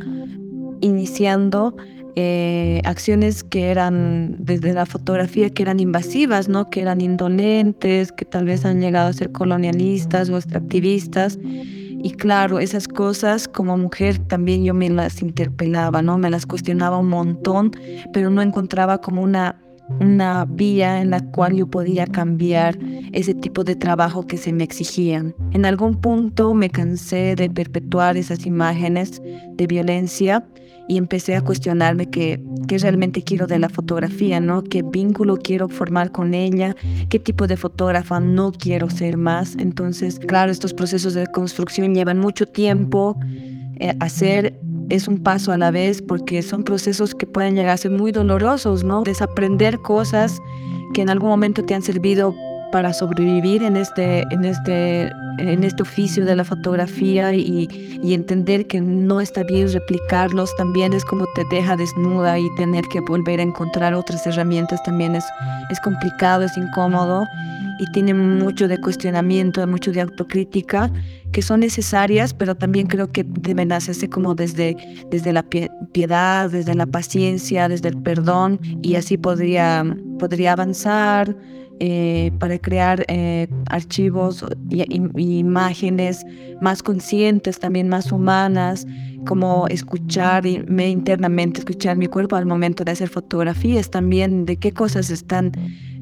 iniciando 0.81 1.77
eh, 2.19 2.81
acciones 2.85 3.45
que 3.45 3.71
eran 3.71 4.37
desde 4.39 4.73
la 4.73 4.87
fotografía 4.87 5.51
que 5.51 5.63
eran 5.63 5.81
invasivas, 5.81 6.49
¿no? 6.49 6.71
que 6.71 6.81
eran 6.81 7.03
indolentes, 7.03 8.11
que 8.11 8.25
tal 8.25 8.47
vez 8.47 8.65
han 8.65 8.81
llegado 8.81 9.11
a 9.11 9.13
ser 9.13 9.33
colonialistas 9.33 10.31
o 10.31 10.37
extractivistas. 10.37 11.39
Y 11.43 12.13
claro, 12.13 12.59
esas 12.59 12.89
cosas 12.89 13.49
como 13.49 13.77
mujer 13.77 14.19
también 14.19 14.65
yo 14.65 14.73
me 14.73 14.89
las 14.89 15.21
interpelaba, 15.21 16.03
¿no? 16.03 16.19
Me 16.19 16.31
las 16.31 16.47
cuestionaba 16.47 16.99
un 16.99 17.09
montón, 17.09 17.73
pero 18.13 18.31
no 18.31 18.43
encontraba 18.43 18.99
como 18.99 19.23
una 19.23 19.61
una 20.01 20.45
vía 20.45 21.01
en 21.01 21.11
la 21.11 21.21
cual 21.21 21.55
yo 21.55 21.67
podía 21.69 22.07
cambiar 22.07 22.79
ese 23.13 23.35
tipo 23.35 23.63
de 23.63 23.77
trabajo 23.77 24.27
que 24.27 24.37
se 24.37 24.53
me 24.53 24.65
exigían. 24.65 25.35
En 25.53 25.65
algún 25.65 26.01
punto 26.01 26.55
me 26.55 26.71
cansé 26.71 27.37
de 27.37 27.49
perpetuar 27.49 28.17
esas 28.17 28.47
imágenes 28.47 29.23
de 29.53 29.67
violencia 29.67 30.45
y 30.89 30.99
empecé 30.99 31.37
a 31.37 31.43
cuestionarme 31.43 32.09
qué, 32.09 32.43
qué 32.69 32.79
realmente 32.79 33.23
quiero 33.23 33.47
de 33.47 33.59
la 33.59 33.69
fotografía, 33.69 34.41
¿no? 34.41 34.63
¿Qué 34.63 34.83
vínculo 34.83 35.37
quiero 35.37 35.69
formar 35.69 36.13
con 36.13 36.35
ella? 36.35 36.77
¿Qué 37.09 37.19
tipo 37.19 37.47
de 37.47 37.57
fotógrafa 37.57 38.21
no 38.21 38.53
quiero 38.53 38.89
ser 38.91 39.17
más? 39.17 39.57
Entonces, 39.59 40.19
claro, 40.19 40.53
estos 40.53 40.75
procesos 40.75 41.15
de 41.15 41.27
construcción 41.27 41.95
llevan 41.95 42.19
mucho 42.19 42.47
tiempo. 42.47 43.19
Eh, 43.79 43.95
hacer 44.01 44.59
es 44.89 45.09
un 45.09 45.19
paso 45.19 45.53
a 45.53 45.59
la 45.59 45.71
vez 45.71 46.01
porque 46.01 46.43
son 46.43 46.63
procesos 46.63 47.15
que 47.15 47.27
pueden 47.27 47.55
llegar 47.55 47.73
a 47.73 47.77
ser 47.77 47.91
muy 47.91 48.13
dolorosos, 48.13 48.85
¿no? 48.85 49.03
Desaprender 49.03 49.79
cosas 49.79 50.41
que 50.95 51.03
en 51.03 51.11
algún 51.11 51.29
momento 51.29 51.65
te 51.65 51.75
han 51.75 51.83
servido 51.83 52.35
para 52.71 52.93
sobrevivir 52.93 53.63
en 53.63 53.77
este, 53.77 54.25
en 54.31 54.45
este, 54.45 55.11
en 55.39 55.65
este 55.65 55.83
oficio 55.83 56.25
de 56.25 56.37
la 56.37 56.45
fotografía 56.45 57.35
y, 57.35 57.69
entender 58.03 58.67
que 58.67 58.81
no 58.81 59.21
está 59.21 59.43
bien 59.43 59.71
replicarlos 59.71 60.55
también 60.57 60.93
es 60.95 61.05
como 61.05 61.27
te 61.35 61.45
deja 61.51 61.77
desnuda 61.77 62.39
y 62.39 62.47
tener 62.57 62.85
que 62.87 63.01
volver 63.01 63.41
a 63.41 63.43
encontrar 63.43 63.93
otras 63.95 64.27
herramientas 64.27 64.83
también 64.85 65.17
es, 65.17 65.25
es 65.71 65.79
complicado, 65.81 66.45
es 66.45 66.57
incómodo 66.57 67.25
y 67.79 67.87
tiene 67.93 68.15
mucho 68.15 68.69
de 68.69 68.79
cuestionamiento, 68.79 69.67
mucho 69.67 69.93
de 69.93 70.01
autocrítica 70.01 70.91
que 71.33 71.43
son 71.43 71.61
necesarias, 71.61 72.33
pero 72.33 72.55
también 72.55 72.87
creo 72.87 73.13
que 73.13 73.25
deben 73.25 73.73
hacerse 73.73 74.09
como 74.09 74.35
desde, 74.35 74.77
desde 75.11 75.33
la 75.33 75.43
piedad, 75.43 76.51
desde 76.51 76.75
la 76.75 76.87
paciencia, 76.87 77.69
desde 77.69 77.89
el 77.89 78.01
perdón 78.03 78.59
y 78.83 78.95
así 78.95 79.19
podría, 79.19 79.85
podría 80.19 80.53
avanzar 80.53 81.37
eh, 81.79 82.33
para 82.39 82.59
crear 82.59 83.05
eh, 83.09 83.49
archivos 83.69 84.45
y, 84.71 85.39
imágenes 85.39 86.25
más 86.61 86.83
conscientes, 86.83 87.59
también 87.59 87.89
más 87.89 88.13
humanas, 88.13 88.87
como 89.27 89.67
escucharme 89.69 90.89
internamente, 90.89 91.61
escuchar 91.61 91.99
mi 91.99 92.07
cuerpo 92.07 92.37
al 92.37 92.47
momento 92.47 92.83
de 92.85 92.93
hacer 92.93 93.09
fotografías, 93.09 93.91
también 93.91 94.47
de 94.47 94.57
qué 94.57 94.73
cosas 94.73 95.11
están 95.11 95.53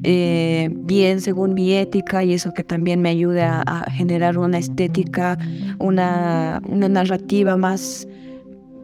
eh, 0.03 0.69
bien 0.71 1.19
según 1.19 1.53
mi 1.53 1.73
ética 1.73 2.23
y 2.23 2.33
eso 2.33 2.53
que 2.53 2.63
también 2.63 3.01
me 3.01 3.09
ayude 3.09 3.43
a, 3.43 3.85
generar 3.91 4.37
una 4.37 4.59
estética, 4.59 5.37
una 5.79 6.61
narrativa 6.69 7.57
más 7.57 8.07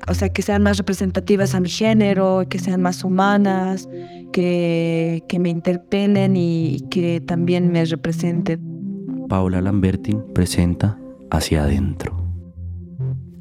o 0.08 0.14
sea, 0.14 0.30
que 0.30 0.42
sean 0.42 0.64
más 0.64 0.78
representativas 0.78 1.56
a 1.56 1.60
mi 1.60 1.70
género, 1.70 2.44
que 2.50 2.60
sean 2.60 2.82
más 2.82 3.04
humanas, 3.04 3.88
que, 4.32 5.24
que 5.28 5.40
me 5.40 5.50
interpelen 5.50 6.36
y 6.36 6.82
que 6.90 7.22
también 7.22 7.72
me 7.72 7.86
representen. 7.86 8.60
Paula 9.30 9.62
Lambertin 9.62 10.24
presenta 10.34 10.98
Hacia 11.30 11.64
Adentro. 11.64 12.22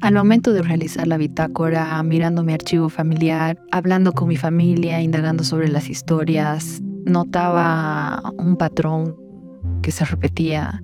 Al 0.01 0.15
momento 0.15 0.51
de 0.51 0.63
realizar 0.63 1.07
la 1.07 1.17
bitácora, 1.17 2.01
mirando 2.01 2.43
mi 2.43 2.53
archivo 2.53 2.89
familiar, 2.89 3.59
hablando 3.71 4.13
con 4.13 4.29
mi 4.29 4.35
familia, 4.35 4.99
indagando 5.01 5.43
sobre 5.43 5.67
las 5.67 5.89
historias, 5.89 6.81
notaba 7.05 8.33
un 8.37 8.55
patrón 8.55 9.15
que 9.83 9.91
se 9.91 10.05
repetía 10.05 10.81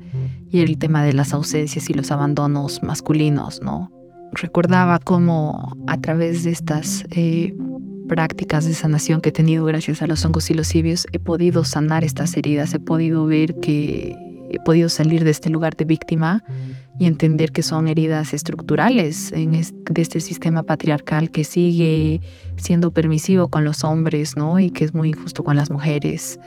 y 0.52 0.60
el 0.60 0.78
tema 0.78 1.04
de 1.04 1.14
las 1.14 1.34
ausencias 1.34 1.90
y 1.90 1.94
los 1.94 2.12
abandonos 2.12 2.84
masculinos, 2.84 3.60
¿no? 3.64 3.92
Recordaba 4.34 5.00
cómo 5.00 5.76
a 5.88 5.98
través 5.98 6.44
de 6.44 6.52
estas 6.52 7.06
eh, 7.12 7.54
prácticas 8.08 8.66
de 8.66 8.74
sanación 8.74 9.22
que 9.22 9.30
he 9.30 9.34
tenido 9.34 9.66
gracias 9.66 10.02
a 10.02 10.08
los 10.08 10.24
hongos 10.26 10.50
y 10.50 10.54
los 10.54 10.68
cibios, 10.68 11.08
he 11.12 11.20
podido 11.20 11.64
sanar 11.64 12.04
estas 12.04 12.36
heridas, 12.38 12.74
he 12.74 12.80
podido 12.80 13.26
ver 13.26 13.56
que 13.60 14.16
he 14.50 14.60
podido 14.60 14.90
salir 14.90 15.24
de 15.24 15.32
este 15.32 15.50
lugar 15.50 15.76
de 15.76 15.86
víctima 15.86 16.44
y 17.00 17.06
entender 17.06 17.52
que 17.52 17.64
son 17.64 17.88
heridas 17.88 18.34
estructurales 18.34 19.32
en 19.34 19.52
de 19.52 20.02
este 20.02 20.20
sistema 20.20 20.64
patriarcal 20.64 21.30
que 21.32 21.44
sigue 21.44 22.22
siendo 22.56 22.92
permisivo 22.92 23.50
con 23.50 23.66
los 23.66 23.84
hombres, 23.84 24.38
¿no? 24.38 24.60
Y 24.60 24.72
que 24.72 24.86
es 24.86 24.94
muy 24.94 25.10
injusto 25.10 25.44
con 25.44 25.58
las 25.58 25.70
mujeres. 25.70 26.40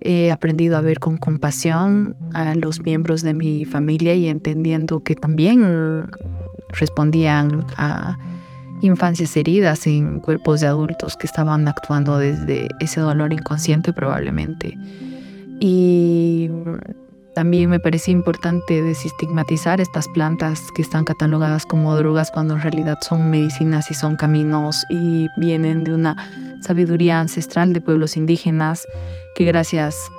He 0.00 0.30
aprendido 0.30 0.76
a 0.76 0.80
ver 0.80 0.98
con 0.98 1.16
compasión 1.16 2.16
a 2.34 2.54
los 2.54 2.82
miembros 2.82 3.22
de 3.22 3.34
mi 3.34 3.64
familia 3.64 4.14
y 4.14 4.28
entendiendo 4.28 5.00
que 5.00 5.14
también 5.14 6.06
respondían 6.68 7.64
a 7.76 8.18
infancias 8.82 9.36
heridas 9.36 9.86
en 9.86 10.20
cuerpos 10.20 10.60
de 10.60 10.66
adultos 10.66 11.16
que 11.16 11.26
estaban 11.26 11.66
actuando 11.66 12.18
desde 12.18 12.68
ese 12.80 13.00
dolor 13.00 13.32
inconsciente 13.32 13.92
probablemente. 13.92 14.76
Y 15.60 16.50
también 17.36 17.68
me 17.68 17.80
parecía 17.80 18.12
importante 18.12 18.80
desestigmatizar 18.80 19.78
estas 19.78 20.08
plantas 20.08 20.72
que 20.72 20.80
están 20.80 21.04
catalogadas 21.04 21.66
como 21.66 21.94
drogas 21.94 22.30
cuando 22.30 22.54
en 22.54 22.62
realidad 22.62 22.96
son 23.02 23.28
medicinas 23.28 23.90
y 23.90 23.94
son 23.94 24.16
caminos 24.16 24.86
y 24.88 25.28
vienen 25.36 25.84
de 25.84 25.92
una 25.92 26.16
sabiduría 26.62 27.20
ancestral 27.20 27.74
de 27.74 27.82
pueblos 27.82 28.16
indígenas 28.16 28.86
que 29.34 29.44
gracias 29.44 30.10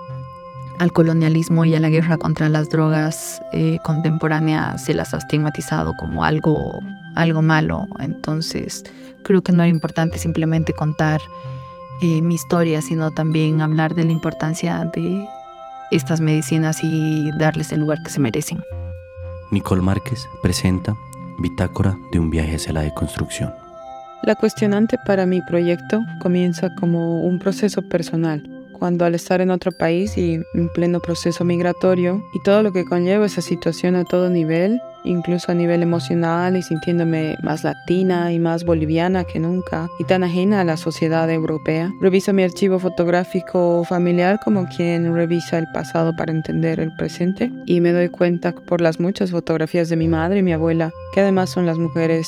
al 0.77 0.93
colonialismo 0.93 1.65
y 1.65 1.73
a 1.73 1.79
la 1.79 1.89
guerra 1.89 2.17
contra 2.17 2.49
las 2.49 2.69
drogas 2.69 3.41
eh, 3.51 3.79
contemporáneas 3.83 4.85
se 4.85 4.93
las 4.93 5.15
ha 5.15 5.17
estigmatizado 5.17 5.95
como 5.97 6.23
algo, 6.23 6.83
algo 7.15 7.41
malo. 7.41 7.87
Entonces, 7.97 8.83
creo 9.23 9.41
que 9.41 9.53
no 9.53 9.63
era 9.63 9.69
importante 9.69 10.19
simplemente 10.19 10.71
contar 10.71 11.19
eh, 12.03 12.21
mi 12.21 12.35
historia, 12.35 12.83
sino 12.83 13.09
también 13.09 13.61
hablar 13.61 13.95
de 13.95 14.05
la 14.05 14.11
importancia 14.11 14.85
de 14.93 15.27
estas 15.91 16.21
medicinas 16.21 16.83
y 16.83 17.31
darles 17.37 17.71
el 17.71 17.81
lugar 17.81 18.01
que 18.03 18.09
se 18.09 18.19
merecen. 18.19 18.63
Nicole 19.51 19.81
Márquez 19.81 20.27
presenta 20.41 20.95
Bitácora 21.39 21.97
de 22.11 22.19
un 22.19 22.29
viaje 22.29 22.55
hacia 22.55 22.73
la 22.73 22.81
deconstrucción. 22.81 23.53
La 24.23 24.35
cuestionante 24.35 24.97
para 25.05 25.25
mi 25.25 25.41
proyecto 25.41 26.01
comienza 26.19 26.73
como 26.75 27.21
un 27.21 27.39
proceso 27.39 27.81
personal 27.83 28.56
cuando 28.77 29.05
al 29.05 29.15
estar 29.15 29.41
en 29.41 29.51
otro 29.51 29.71
país 29.71 30.17
y 30.17 30.39
en 30.53 30.69
pleno 30.69 30.99
proceso 30.99 31.43
migratorio 31.43 32.21
y 32.33 32.41
todo 32.43 32.63
lo 32.63 32.71
que 32.71 32.85
conlleva 32.85 33.25
esa 33.25 33.41
situación 33.41 33.95
a 33.95 34.05
todo 34.05 34.29
nivel, 34.29 34.79
incluso 35.03 35.51
a 35.51 35.55
nivel 35.55 35.81
emocional 35.81 36.55
y 36.57 36.61
sintiéndome 36.61 37.35
más 37.43 37.63
latina 37.63 38.31
y 38.31 38.39
más 38.39 38.65
boliviana 38.65 39.23
que 39.23 39.39
nunca 39.39 39.87
y 39.99 40.03
tan 40.03 40.23
ajena 40.23 40.61
a 40.61 40.63
la 40.63 40.77
sociedad 40.77 41.29
europea. 41.29 41.91
Reviso 42.01 42.33
mi 42.33 42.43
archivo 42.43 42.79
fotográfico 42.79 43.83
familiar 43.85 44.39
como 44.43 44.67
quien 44.67 45.13
revisa 45.13 45.57
el 45.57 45.67
pasado 45.73 46.15
para 46.15 46.31
entender 46.31 46.79
el 46.79 46.93
presente 46.95 47.51
y 47.65 47.81
me 47.81 47.91
doy 47.91 48.09
cuenta 48.09 48.53
por 48.53 48.81
las 48.81 48.99
muchas 48.99 49.31
fotografías 49.31 49.89
de 49.89 49.95
mi 49.95 50.07
madre 50.07 50.39
y 50.39 50.43
mi 50.43 50.53
abuela, 50.53 50.91
que 51.13 51.21
además 51.21 51.49
son 51.49 51.65
las 51.65 51.77
mujeres 51.77 52.27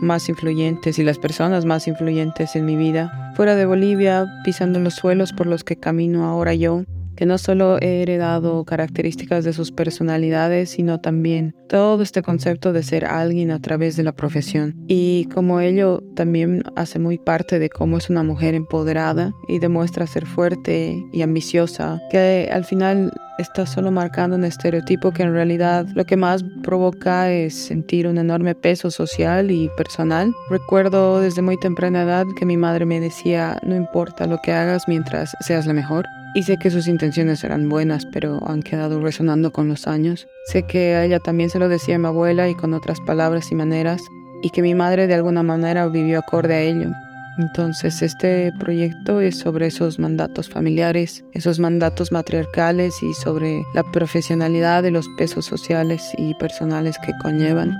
más 0.00 0.28
influyentes 0.28 0.98
y 0.98 1.04
las 1.04 1.18
personas 1.18 1.64
más 1.64 1.86
influyentes 1.86 2.56
en 2.56 2.66
mi 2.66 2.76
vida. 2.76 3.32
Fuera 3.36 3.54
de 3.54 3.66
Bolivia, 3.66 4.26
pisando 4.44 4.80
los 4.80 4.94
suelos 4.94 5.32
por 5.32 5.46
los 5.46 5.64
que 5.64 5.76
camino 5.76 6.24
ahora 6.24 6.54
yo, 6.54 6.84
que 7.20 7.26
no 7.26 7.36
solo 7.36 7.76
he 7.82 8.00
heredado 8.00 8.64
características 8.64 9.44
de 9.44 9.52
sus 9.52 9.72
personalidades, 9.72 10.70
sino 10.70 11.02
también 11.02 11.54
todo 11.68 12.02
este 12.02 12.22
concepto 12.22 12.72
de 12.72 12.82
ser 12.82 13.04
alguien 13.04 13.50
a 13.50 13.60
través 13.60 13.94
de 13.98 14.04
la 14.04 14.12
profesión. 14.12 14.74
Y 14.88 15.26
como 15.26 15.60
ello 15.60 16.02
también 16.16 16.62
hace 16.76 16.98
muy 16.98 17.18
parte 17.18 17.58
de 17.58 17.68
cómo 17.68 17.98
es 17.98 18.08
una 18.08 18.22
mujer 18.22 18.54
empoderada 18.54 19.34
y 19.48 19.58
demuestra 19.58 20.06
ser 20.06 20.24
fuerte 20.24 21.04
y 21.12 21.20
ambiciosa, 21.20 22.00
que 22.10 22.48
al 22.50 22.64
final 22.64 23.12
está 23.38 23.66
solo 23.66 23.90
marcando 23.90 24.36
un 24.36 24.44
estereotipo 24.44 25.12
que 25.12 25.22
en 25.22 25.34
realidad 25.34 25.86
lo 25.94 26.06
que 26.06 26.16
más 26.16 26.42
provoca 26.62 27.30
es 27.30 27.54
sentir 27.54 28.06
un 28.06 28.16
enorme 28.16 28.54
peso 28.54 28.90
social 28.90 29.50
y 29.50 29.68
personal. 29.76 30.32
Recuerdo 30.48 31.20
desde 31.20 31.42
muy 31.42 31.60
temprana 31.60 32.04
edad 32.04 32.24
que 32.38 32.46
mi 32.46 32.56
madre 32.56 32.86
me 32.86 32.98
decía, 32.98 33.60
no 33.62 33.76
importa 33.76 34.26
lo 34.26 34.38
que 34.42 34.52
hagas 34.52 34.88
mientras 34.88 35.36
seas 35.42 35.66
la 35.66 35.74
mejor. 35.74 36.06
Y 36.34 36.44
sé 36.44 36.58
que 36.58 36.70
sus 36.70 36.86
intenciones 36.86 37.42
eran 37.42 37.68
buenas, 37.68 38.06
pero 38.06 38.40
han 38.46 38.62
quedado 38.62 39.00
resonando 39.00 39.52
con 39.52 39.68
los 39.68 39.86
años. 39.86 40.28
Sé 40.46 40.62
que 40.62 40.94
a 40.94 41.04
ella 41.04 41.18
también 41.18 41.50
se 41.50 41.58
lo 41.58 41.68
decía 41.68 41.98
mi 41.98 42.06
abuela 42.06 42.48
y 42.48 42.54
con 42.54 42.72
otras 42.72 43.00
palabras 43.00 43.50
y 43.50 43.56
maneras, 43.56 44.00
y 44.42 44.50
que 44.50 44.62
mi 44.62 44.74
madre 44.74 45.06
de 45.06 45.14
alguna 45.14 45.42
manera 45.42 45.88
vivió 45.88 46.20
acorde 46.20 46.54
a 46.54 46.60
ello. 46.60 46.90
Entonces 47.38 48.02
este 48.02 48.52
proyecto 48.58 49.20
es 49.20 49.38
sobre 49.38 49.66
esos 49.66 49.98
mandatos 49.98 50.48
familiares, 50.48 51.24
esos 51.32 51.58
mandatos 51.58 52.12
matriarcales 52.12 53.02
y 53.02 53.14
sobre 53.14 53.62
la 53.74 53.82
profesionalidad 53.82 54.82
de 54.82 54.90
los 54.90 55.08
pesos 55.16 55.46
sociales 55.46 56.12
y 56.18 56.34
personales 56.34 56.96
que 57.04 57.12
conllevan. 57.22 57.76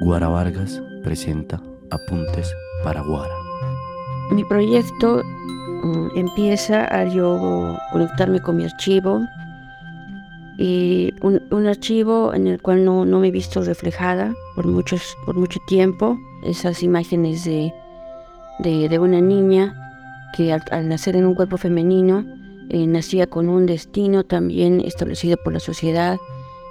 Guara 0.00 0.28
Vargas 0.28 0.82
presenta 1.02 1.62
Apuntes 1.90 2.52
para 2.82 3.00
Guara. 3.02 3.34
Mi 4.32 4.44
proyecto 4.44 5.22
empieza 6.14 6.84
al 6.84 7.12
yo 7.12 7.78
conectarme 7.92 8.40
con 8.40 8.56
mi 8.56 8.64
archivo 8.64 9.20
y 10.56 11.12
un, 11.20 11.66
archivo 11.66 12.32
en 12.32 12.46
el 12.46 12.62
cual 12.62 12.84
no, 12.84 13.04
no, 13.04 13.18
me 13.18 13.28
he 13.28 13.30
visto 13.30 13.62
reflejada 13.62 14.34
por, 14.54 14.66
muchos, 14.66 15.16
por 15.26 15.34
mucho 15.34 15.58
tiempo. 15.66 16.16
Esas 16.44 16.82
imágenes 16.82 17.44
de, 17.44 17.72
de, 18.60 18.98
una 18.98 19.20
niña 19.20 19.74
que 20.36 20.52
al, 20.52 20.88
nacer 20.88 21.16
en 21.16 21.26
un 21.26 21.34
cuerpo 21.34 21.56
femenino 21.56 22.24
eh, 22.70 22.86
nacía 22.86 23.26
con 23.26 23.48
un 23.48 23.66
destino 23.66 24.24
también 24.24 24.80
establecido 24.80 25.36
por 25.42 25.52
la 25.52 25.60
sociedad, 25.60 26.18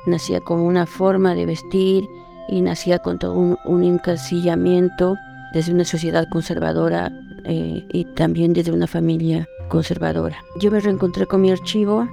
nacía 0.05 0.39
con 0.39 0.59
una 0.59 0.85
forma 0.85 1.35
de 1.35 1.45
vestir 1.45 2.05
y 2.47 2.61
nacía 2.61 2.99
con 2.99 3.19
todo 3.19 3.33
un, 3.33 3.57
un 3.65 3.83
encasillamiento 3.83 5.15
desde 5.53 5.73
una 5.73 5.85
sociedad 5.85 6.25
conservadora 6.31 7.11
eh, 7.45 7.85
y 7.91 8.05
también 8.15 8.53
desde 8.53 8.71
una 8.71 8.87
familia 8.87 9.47
conservadora. 9.69 10.37
Yo 10.59 10.71
me 10.71 10.79
reencontré 10.79 11.25
con 11.25 11.41
mi 11.41 11.51
archivo 11.51 12.07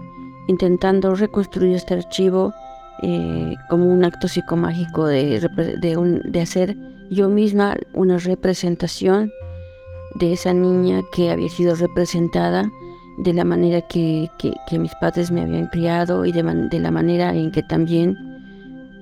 intentando 0.48 1.14
reconstruir 1.14 1.76
este 1.76 1.94
archivo 1.94 2.52
eh, 3.02 3.54
como 3.68 3.86
un 3.86 4.04
acto 4.04 4.28
psicomágico 4.28 5.06
de, 5.06 5.40
de, 5.80 6.40
hacer 6.40 6.76
yo 7.10 7.28
misma 7.28 7.76
una 7.94 8.18
representación 8.18 9.32
de 10.16 10.32
esa 10.32 10.52
niña 10.52 11.00
que 11.12 11.30
había 11.30 11.48
sido 11.48 11.74
representada 11.76 12.70
de 13.18 13.32
la 13.32 13.44
manera 13.44 13.80
que, 13.82 14.28
mis 14.72 14.94
padres 15.00 15.30
me 15.30 15.42
habían 15.42 15.66
criado 15.68 16.24
y 16.24 16.32
de, 16.32 16.42
la 16.78 16.90
manera 16.90 17.34
en 17.34 17.52
que 17.52 17.62
también 17.62 18.16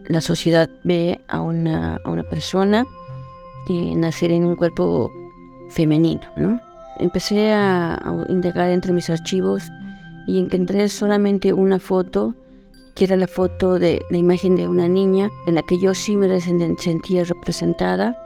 la 0.06 0.20
sociedad 0.20 0.68
ve 0.84 1.20
a 1.28 1.40
una, 1.40 1.96
a 1.96 2.10
una 2.10 2.22
persona 2.24 2.84
eh, 3.68 3.94
nacer 3.96 4.32
en 4.32 4.44
un 4.44 4.56
cuerpo 4.56 5.10
femenino. 5.68 6.22
¿no? 6.36 6.60
Empecé 6.98 7.52
a, 7.52 7.94
a 7.94 8.24
indagar 8.28 8.70
entre 8.70 8.92
mis 8.92 9.10
archivos 9.10 9.70
y 10.26 10.38
encontré 10.38 10.88
solamente 10.88 11.52
una 11.52 11.78
foto, 11.78 12.34
que 12.94 13.04
era 13.04 13.16
la 13.16 13.26
foto 13.26 13.78
de 13.78 14.02
la 14.10 14.18
imagen 14.18 14.56
de 14.56 14.68
una 14.68 14.88
niña 14.88 15.30
en 15.46 15.54
la 15.54 15.62
que 15.62 15.78
yo 15.78 15.94
sí 15.94 16.16
me 16.16 16.40
sentía 16.40 17.24
representada 17.24 18.16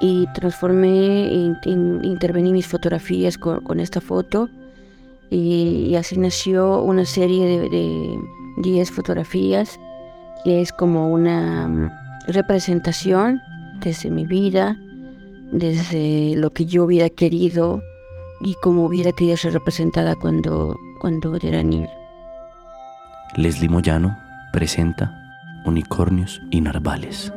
y 0.00 0.26
transformé, 0.34 1.26
e 1.28 1.54
intervení 2.02 2.52
mis 2.52 2.66
fotografías 2.66 3.36
con, 3.36 3.80
esta 3.80 4.00
foto 4.00 4.48
y, 5.30 5.94
así 5.96 6.16
nació 6.16 6.82
una 6.82 7.04
serie 7.04 7.68
de 7.68 8.18
10 8.58 8.90
fotografías 8.90 9.78
que 10.44 10.60
es 10.60 10.72
como 10.72 11.12
una 11.12 11.68
mm, 11.68 11.90
representación 12.28 13.40
desde 13.80 14.10
mi 14.10 14.24
vida, 14.24 14.76
desde 15.52 16.34
lo 16.36 16.50
que 16.50 16.66
yo 16.66 16.84
hubiera 16.84 17.08
querido 17.08 17.82
y 18.40 18.54
cómo 18.62 18.84
hubiera 18.84 19.12
querido 19.12 19.36
ser 19.36 19.52
representada 19.52 20.14
cuando 20.14 20.76
cuando 20.98 21.36
era 21.36 21.62
niño. 21.62 21.88
Leslie 23.36 23.68
Moyano 23.68 24.16
presenta 24.52 25.12
Unicornios 25.64 26.40
y 26.50 26.60
Narvales. 26.60 27.32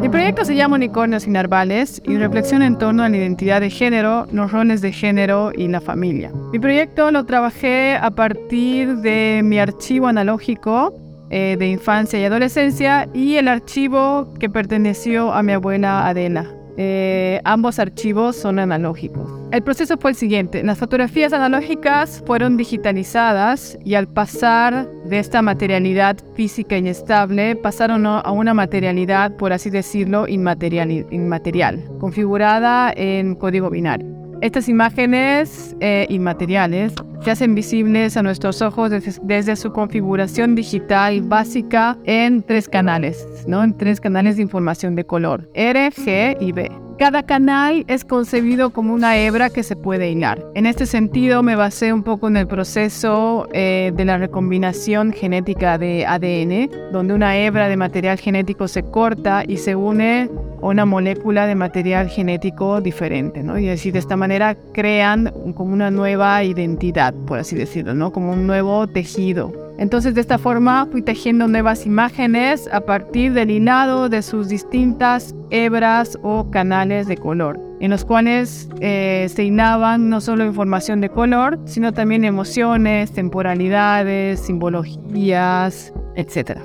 Mi 0.00 0.08
proyecto 0.08 0.44
se 0.44 0.56
llama 0.56 0.76
Unicornios 0.76 1.26
y 1.26 1.30
Narvales 1.30 2.02
y 2.04 2.16
reflexiona 2.16 2.66
en 2.66 2.76
torno 2.76 3.04
a 3.04 3.08
la 3.08 3.16
identidad 3.16 3.60
de 3.60 3.70
género, 3.70 4.26
los 4.32 4.50
roles 4.50 4.80
de 4.80 4.92
género 4.92 5.52
y 5.56 5.68
la 5.68 5.80
familia. 5.80 6.32
Mi 6.52 6.58
proyecto 6.58 7.10
lo 7.10 7.24
trabajé 7.24 7.94
a 7.94 8.10
partir 8.10 8.96
de 8.96 9.42
mi 9.44 9.58
archivo 9.58 10.08
analógico 10.08 10.92
eh, 11.32 11.56
de 11.58 11.66
infancia 11.66 12.20
y 12.20 12.24
adolescencia 12.24 13.08
y 13.14 13.36
el 13.36 13.48
archivo 13.48 14.32
que 14.38 14.50
perteneció 14.50 15.32
a 15.32 15.42
mi 15.42 15.52
abuela 15.52 16.06
Adela. 16.06 16.46
Eh, 16.76 17.40
ambos 17.44 17.78
archivos 17.78 18.36
son 18.36 18.58
analógicos. 18.58 19.30
El 19.50 19.62
proceso 19.62 19.96
fue 19.98 20.10
el 20.10 20.16
siguiente. 20.16 20.62
Las 20.62 20.78
fotografías 20.78 21.32
analógicas 21.32 22.22
fueron 22.26 22.56
digitalizadas 22.56 23.78
y 23.84 23.94
al 23.94 24.08
pasar 24.08 24.88
de 25.06 25.18
esta 25.18 25.42
materialidad 25.42 26.18
física 26.34 26.76
inestable 26.76 27.56
pasaron 27.56 28.06
a 28.06 28.30
una 28.30 28.54
materialidad, 28.54 29.36
por 29.36 29.52
así 29.52 29.70
decirlo, 29.70 30.28
inmaterial, 30.28 30.90
inmaterial 31.10 31.82
configurada 31.98 32.92
en 32.94 33.34
código 33.36 33.70
binario. 33.70 34.21
Estas 34.42 34.68
imágenes 34.68 35.76
eh, 35.78 36.04
inmateriales 36.10 36.92
se 37.22 37.30
hacen 37.30 37.54
visibles 37.54 38.16
a 38.16 38.24
nuestros 38.24 38.60
ojos 38.60 38.90
desde, 38.90 39.54
su 39.54 39.72
configuración 39.72 40.56
digital 40.56 41.22
básica 41.22 41.96
en 42.02 42.42
tres 42.42 42.68
canales, 42.68 43.24
¿no? 43.46 43.62
en 43.62 43.76
tres 43.76 44.00
canales 44.00 44.34
de 44.34 44.42
información 44.42 44.96
de 44.96 45.06
color, 45.06 45.48
R, 45.54 45.92
G 45.92 46.36
y 46.40 46.50
B. 46.50 46.72
Cada 47.02 47.24
canal 47.24 47.84
es 47.88 48.04
concebido 48.04 48.70
como 48.70 48.94
una 48.94 49.18
hebra 49.18 49.50
que 49.50 49.64
se 49.64 49.74
puede 49.74 50.12
hilar. 50.12 50.46
En 50.54 50.66
este 50.66 50.86
sentido, 50.86 51.42
me 51.42 51.56
basé 51.56 51.92
un 51.92 52.04
poco 52.04 52.28
en 52.28 52.36
el 52.36 52.46
proceso 52.46 53.48
eh, 53.52 53.90
de 53.92 54.04
la 54.04 54.18
recombinación 54.18 55.12
genética 55.12 55.78
de 55.78 56.06
ADN, 56.06 56.92
donde 56.92 57.12
una 57.12 57.36
hebra 57.36 57.68
de 57.68 57.76
material 57.76 58.20
genético 58.20 58.68
se 58.68 58.84
corta 58.84 59.42
y 59.44 59.56
se 59.56 59.74
une 59.74 60.30
a 60.62 60.66
una 60.66 60.86
molécula 60.86 61.48
de 61.48 61.56
material 61.56 62.08
genético 62.08 62.80
diferente, 62.80 63.42
¿no? 63.42 63.58
Y 63.58 63.68
así 63.68 63.90
de 63.90 63.98
esta 63.98 64.16
manera 64.16 64.56
crean 64.72 65.32
como 65.56 65.72
una 65.72 65.90
nueva 65.90 66.44
identidad, 66.44 67.12
por 67.26 67.40
así 67.40 67.56
decirlo. 67.56 68.12
Como 68.12 68.30
un 68.30 68.46
nuevo 68.46 68.86
tejido. 68.86 69.61
Entonces 69.78 70.14
de 70.14 70.20
esta 70.20 70.38
forma 70.38 70.86
fui 70.90 71.02
tejiendo 71.02 71.48
nuevas 71.48 71.86
imágenes 71.86 72.68
a 72.72 72.82
partir 72.82 73.32
del 73.32 73.50
hilado 73.50 74.08
de 74.08 74.22
sus 74.22 74.48
distintas 74.48 75.34
hebras 75.50 76.18
o 76.22 76.50
canales 76.50 77.06
de 77.06 77.16
color, 77.16 77.58
en 77.80 77.90
los 77.90 78.04
cuales 78.04 78.68
eh, 78.80 79.26
se 79.34 79.44
hilaban 79.44 80.08
no 80.08 80.20
solo 80.20 80.44
información 80.44 81.00
de 81.00 81.08
color, 81.08 81.58
sino 81.64 81.92
también 81.92 82.24
emociones, 82.24 83.12
temporalidades, 83.12 84.40
simbologías, 84.40 85.92
etc. 86.14 86.58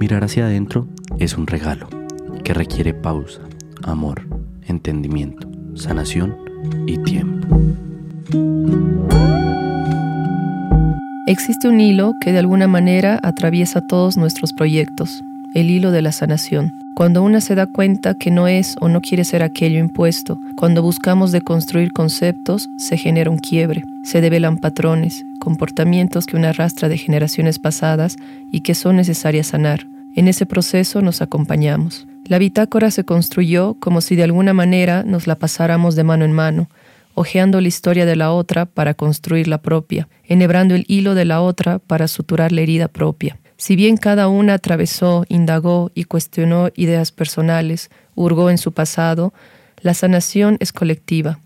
Mirar 0.00 0.24
hacia 0.24 0.46
adentro 0.46 0.86
es 1.18 1.36
un 1.38 1.46
regalo 1.46 1.88
que 2.42 2.52
requiere 2.52 2.92
pausa, 2.94 3.40
amor, 3.84 4.22
entendimiento, 4.66 5.48
sanación 5.74 6.43
y 6.86 6.98
tiempo. 6.98 7.60
Existe 11.26 11.68
un 11.68 11.80
hilo 11.80 12.12
que 12.20 12.32
de 12.32 12.38
alguna 12.38 12.68
manera 12.68 13.18
atraviesa 13.22 13.80
todos 13.80 14.16
nuestros 14.16 14.52
proyectos, 14.52 15.24
el 15.54 15.70
hilo 15.70 15.90
de 15.90 16.02
la 16.02 16.12
sanación. 16.12 16.72
Cuando 16.94 17.22
una 17.22 17.40
se 17.40 17.54
da 17.54 17.66
cuenta 17.66 18.14
que 18.14 18.30
no 18.30 18.46
es 18.46 18.76
o 18.80 18.88
no 18.88 19.00
quiere 19.00 19.24
ser 19.24 19.42
aquello 19.42 19.80
impuesto, 19.80 20.38
cuando 20.54 20.82
buscamos 20.82 21.32
deconstruir 21.32 21.92
conceptos, 21.92 22.68
se 22.76 22.96
genera 22.96 23.30
un 23.30 23.38
quiebre, 23.38 23.84
se 24.04 24.20
develan 24.20 24.58
patrones, 24.58 25.24
comportamientos 25.40 26.26
que 26.26 26.36
una 26.36 26.50
arrastra 26.50 26.88
de 26.88 26.98
generaciones 26.98 27.58
pasadas 27.58 28.16
y 28.52 28.60
que 28.60 28.74
son 28.74 28.96
necesarias 28.96 29.48
sanar. 29.48 29.88
En 30.14 30.28
ese 30.28 30.46
proceso 30.46 31.02
nos 31.02 31.20
acompañamos. 31.20 32.06
La 32.26 32.38
bitácora 32.38 32.90
se 32.90 33.04
construyó 33.04 33.76
como 33.80 34.00
si 34.00 34.16
de 34.16 34.22
alguna 34.22 34.54
manera 34.54 35.02
nos 35.02 35.26
la 35.26 35.38
pasáramos 35.38 35.94
de 35.94 36.04
mano 36.04 36.24
en 36.24 36.32
mano, 36.32 36.70
hojeando 37.12 37.60
la 37.60 37.68
historia 37.68 38.06
de 38.06 38.16
la 38.16 38.32
otra 38.32 38.64
para 38.64 38.94
construir 38.94 39.46
la 39.46 39.58
propia, 39.58 40.08
enhebrando 40.24 40.74
el 40.74 40.86
hilo 40.88 41.14
de 41.14 41.26
la 41.26 41.42
otra 41.42 41.80
para 41.80 42.08
suturar 42.08 42.50
la 42.50 42.62
herida 42.62 42.88
propia. 42.88 43.38
Si 43.58 43.76
bien 43.76 43.98
cada 43.98 44.28
una 44.28 44.54
atravesó, 44.54 45.26
indagó 45.28 45.90
y 45.94 46.04
cuestionó 46.04 46.70
ideas 46.74 47.12
personales, 47.12 47.90
hurgó 48.14 48.48
en 48.48 48.58
su 48.58 48.72
pasado, 48.72 49.34
la 49.82 49.92
sanación 49.92 50.56
es 50.60 50.72
colectiva. 50.72 51.38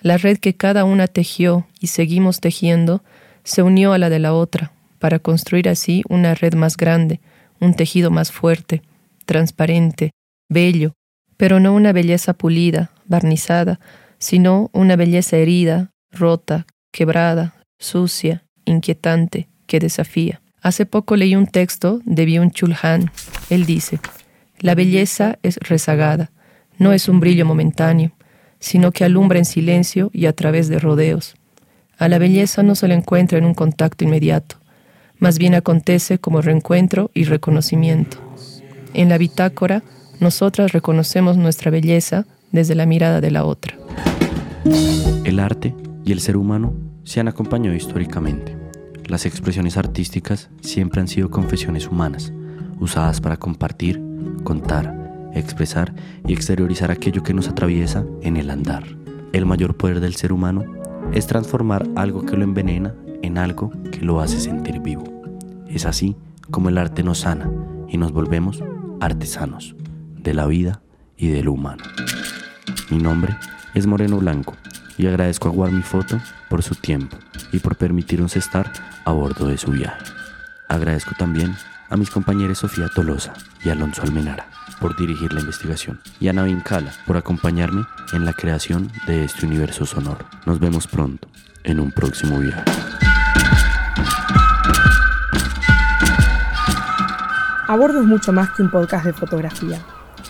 La 0.00 0.16
red 0.16 0.38
que 0.38 0.54
cada 0.54 0.84
una 0.84 1.08
tejió 1.08 1.66
y 1.80 1.88
seguimos 1.88 2.40
tejiendo 2.40 3.02
se 3.42 3.62
unió 3.62 3.92
a 3.92 3.98
la 3.98 4.08
de 4.10 4.20
la 4.20 4.32
otra, 4.32 4.70
para 5.00 5.18
construir 5.18 5.68
así 5.68 6.04
una 6.08 6.34
red 6.34 6.54
más 6.54 6.76
grande, 6.76 7.20
un 7.58 7.74
tejido 7.74 8.10
más 8.10 8.30
fuerte, 8.30 8.82
transparente, 9.26 10.12
bello, 10.50 10.92
pero 11.38 11.58
no 11.60 11.72
una 11.72 11.92
belleza 11.92 12.34
pulida, 12.34 12.90
barnizada, 13.06 13.80
sino 14.18 14.68
una 14.74 14.96
belleza 14.96 15.38
herida, 15.38 15.92
rota, 16.10 16.66
quebrada, 16.92 17.54
sucia, 17.78 18.44
inquietante, 18.66 19.48
que 19.66 19.80
desafía. 19.80 20.42
Hace 20.60 20.84
poco 20.84 21.16
leí 21.16 21.34
un 21.34 21.46
texto 21.46 22.00
de 22.04 22.26
Byung-Chul 22.26 22.76
Han. 22.82 23.10
Él 23.48 23.64
dice, 23.64 23.98
la 24.58 24.74
belleza 24.74 25.38
es 25.42 25.56
rezagada, 25.56 26.30
no 26.76 26.92
es 26.92 27.08
un 27.08 27.20
brillo 27.20 27.46
momentáneo, 27.46 28.12
sino 28.58 28.92
que 28.92 29.04
alumbra 29.04 29.38
en 29.38 29.46
silencio 29.46 30.10
y 30.12 30.26
a 30.26 30.34
través 30.34 30.68
de 30.68 30.78
rodeos. 30.78 31.36
A 31.96 32.08
la 32.08 32.18
belleza 32.18 32.62
no 32.62 32.74
se 32.74 32.88
la 32.88 32.94
encuentra 32.94 33.38
en 33.38 33.46
un 33.46 33.54
contacto 33.54 34.04
inmediato, 34.04 34.56
más 35.18 35.38
bien 35.38 35.54
acontece 35.54 36.18
como 36.18 36.42
reencuentro 36.42 37.10
y 37.14 37.24
reconocimiento. 37.24 38.18
En 38.92 39.08
la 39.08 39.18
bitácora, 39.18 39.82
nosotras 40.20 40.72
reconocemos 40.72 41.36
nuestra 41.38 41.70
belleza 41.70 42.26
desde 42.52 42.74
la 42.74 42.86
mirada 42.86 43.20
de 43.20 43.30
la 43.30 43.44
otra. 43.44 43.74
El 45.24 45.40
arte 45.40 45.74
y 46.04 46.12
el 46.12 46.20
ser 46.20 46.36
humano 46.36 46.74
se 47.04 47.20
han 47.20 47.28
acompañado 47.28 47.74
históricamente. 47.74 48.56
Las 49.06 49.26
expresiones 49.26 49.76
artísticas 49.76 50.50
siempre 50.60 51.00
han 51.00 51.08
sido 51.08 51.30
confesiones 51.30 51.88
humanas, 51.88 52.32
usadas 52.78 53.20
para 53.20 53.38
compartir, 53.38 54.00
contar, 54.44 54.94
expresar 55.34 55.94
y 56.26 56.34
exteriorizar 56.34 56.90
aquello 56.90 57.22
que 57.22 57.34
nos 57.34 57.48
atraviesa 57.48 58.04
en 58.22 58.36
el 58.36 58.50
andar. 58.50 58.84
El 59.32 59.46
mayor 59.46 59.76
poder 59.76 60.00
del 60.00 60.14
ser 60.14 60.32
humano 60.32 60.64
es 61.12 61.26
transformar 61.26 61.88
algo 61.96 62.26
que 62.26 62.36
lo 62.36 62.44
envenena 62.44 62.94
en 63.22 63.38
algo 63.38 63.72
que 63.90 64.00
lo 64.00 64.20
hace 64.20 64.38
sentir 64.38 64.80
vivo. 64.80 65.04
Es 65.68 65.86
así 65.86 66.14
como 66.50 66.68
el 66.68 66.78
arte 66.78 67.02
nos 67.02 67.20
sana 67.20 67.50
y 67.88 67.96
nos 67.96 68.12
volvemos 68.12 68.62
artesanos 69.00 69.74
de 70.22 70.34
la 70.34 70.46
vida 70.46 70.80
y 71.16 71.28
de 71.28 71.42
lo 71.42 71.52
humano. 71.52 71.82
Mi 72.90 72.98
nombre 72.98 73.36
es 73.74 73.86
Moreno 73.86 74.18
Blanco 74.18 74.56
y 74.96 75.06
agradezco 75.06 75.48
a 75.48 75.52
Warmi 75.52 75.82
Foto 75.82 76.20
por 76.48 76.62
su 76.62 76.74
tiempo 76.74 77.16
y 77.52 77.58
por 77.58 77.76
permitirnos 77.76 78.36
estar 78.36 78.72
a 79.04 79.12
bordo 79.12 79.46
de 79.46 79.58
su 79.58 79.70
viaje. 79.70 80.04
Agradezco 80.68 81.12
también 81.18 81.54
a 81.88 81.96
mis 81.96 82.10
compañeros 82.10 82.58
Sofía 82.58 82.88
Tolosa 82.94 83.32
y 83.64 83.70
Alonso 83.70 84.02
Almenara 84.02 84.46
por 84.80 84.96
dirigir 84.96 85.32
la 85.32 85.40
investigación 85.40 86.00
y 86.20 86.28
a 86.28 86.32
Navin 86.32 86.60
Kala 86.60 86.92
por 87.06 87.16
acompañarme 87.16 87.84
en 88.12 88.24
la 88.24 88.32
creación 88.32 88.90
de 89.06 89.24
este 89.24 89.46
universo 89.46 89.84
sonoro. 89.84 90.24
Nos 90.46 90.58
vemos 90.58 90.86
pronto 90.86 91.28
en 91.64 91.80
un 91.80 91.92
próximo 91.92 92.38
viaje. 92.38 92.64
A 97.68 97.76
bordo 97.76 98.00
es 98.00 98.06
mucho 98.06 98.32
más 98.32 98.50
que 98.50 98.62
un 98.62 98.70
podcast 98.70 99.04
de 99.04 99.12
fotografía. 99.12 99.80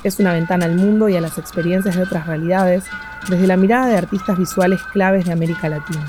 Es 0.03 0.19
una 0.19 0.33
ventana 0.33 0.65
al 0.65 0.77
mundo 0.77 1.09
y 1.09 1.17
a 1.17 1.21
las 1.21 1.39
experiencias 1.39 1.97
de 1.97 2.03
otras 2.03 2.27
realidades 2.27 2.85
desde 3.29 3.47
la 3.47 3.57
mirada 3.57 3.89
de 3.89 3.99
artistas 3.99 4.39
visuales 4.39 4.83
claves 4.93 5.27
de 5.27 5.33
América 5.33 5.69
Latina. 5.69 6.07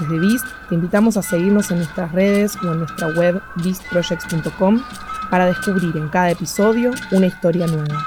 Desde 0.00 0.18
Beast 0.18 0.46
te 0.68 0.74
invitamos 0.74 1.16
a 1.16 1.22
seguirnos 1.22 1.70
en 1.70 1.78
nuestras 1.78 2.10
redes 2.12 2.56
o 2.56 2.72
en 2.72 2.80
nuestra 2.80 3.08
web 3.08 3.40
beastprojects.com 3.56 4.82
para 5.30 5.46
descubrir 5.46 5.96
en 5.96 6.08
cada 6.08 6.30
episodio 6.30 6.92
una 7.12 7.26
historia 7.26 7.66
nueva. 7.66 8.04